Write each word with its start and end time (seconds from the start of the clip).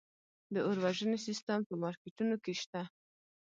د 0.53 0.55
اور 0.65 0.77
وژنې 0.83 1.17
سیستم 1.27 1.59
په 1.67 1.73
مارکیټونو 1.83 2.35
کې 2.43 2.53
شته؟ 2.61 2.81